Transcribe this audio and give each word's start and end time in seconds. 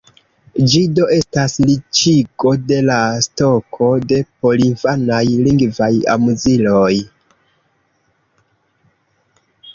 Ĝi 0.69 0.79
do 0.99 1.03
estas 1.17 1.57
riĉigo 1.69 2.53
de 2.71 2.79
la 2.87 2.97
stoko 3.25 3.91
de 4.13 4.19
porinfanaj 4.45 5.21
lingvaj 5.49 5.91
amuziloj. 6.17 6.99